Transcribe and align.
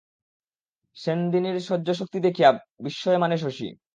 সেনদিনির 0.97 1.57
সহ্যশক্তি 1.61 2.19
দেখিয়া 2.19 2.49
বিস্ময় 2.79 3.17
মানে 3.17 3.35
শশী। 3.37 3.67